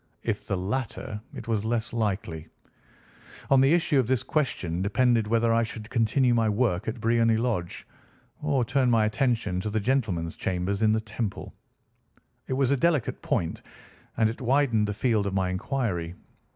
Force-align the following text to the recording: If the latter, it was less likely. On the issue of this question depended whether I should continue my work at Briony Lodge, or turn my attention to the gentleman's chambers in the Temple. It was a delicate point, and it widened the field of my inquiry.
If 0.23 0.47
the 0.47 0.57
latter, 0.57 1.21
it 1.35 1.47
was 1.47 1.63
less 1.63 1.93
likely. 1.93 2.47
On 3.51 3.61
the 3.61 3.71
issue 3.75 3.99
of 3.99 4.07
this 4.07 4.23
question 4.23 4.81
depended 4.81 5.27
whether 5.27 5.53
I 5.53 5.61
should 5.61 5.91
continue 5.91 6.33
my 6.33 6.49
work 6.49 6.87
at 6.87 6.99
Briony 6.99 7.37
Lodge, 7.37 7.85
or 8.41 8.65
turn 8.65 8.89
my 8.89 9.05
attention 9.05 9.59
to 9.59 9.69
the 9.69 9.79
gentleman's 9.79 10.35
chambers 10.35 10.81
in 10.81 10.91
the 10.93 11.01
Temple. 11.01 11.53
It 12.47 12.53
was 12.53 12.71
a 12.71 12.77
delicate 12.77 13.21
point, 13.21 13.61
and 14.17 14.27
it 14.27 14.41
widened 14.41 14.87
the 14.87 14.93
field 14.95 15.27
of 15.27 15.35
my 15.35 15.51
inquiry. 15.51 16.15